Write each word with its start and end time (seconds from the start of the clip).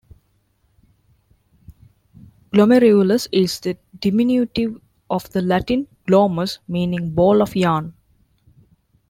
"Glomerulus" 2.51 3.27
is 3.31 3.59
the 3.59 3.77
diminutive 3.99 4.81
of 5.11 5.29
the 5.29 5.43
Latin 5.43 5.87
"glomus", 6.07 6.57
meaning 6.67 7.13
"ball 7.13 7.39
of 7.39 7.55
yarn". 7.55 7.93